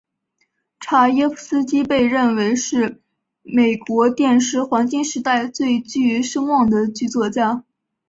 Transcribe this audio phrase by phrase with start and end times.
[0.79, 2.99] 查耶夫斯基被认为是
[3.43, 7.63] 美国电视黄金时代最具声望的剧作家。